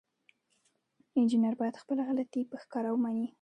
[1.17, 3.27] انجینر باید خپله غلطي په ښکاره ومني.